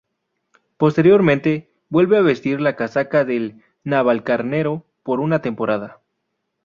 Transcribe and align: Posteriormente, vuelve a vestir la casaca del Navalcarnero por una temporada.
Posteriormente, 0.77 1.69
vuelve 1.89 2.17
a 2.17 2.21
vestir 2.21 2.59
la 2.59 2.75
casaca 2.75 3.23
del 3.23 3.61
Navalcarnero 3.83 4.83
por 5.03 5.19
una 5.19 5.43
temporada. 5.43 6.01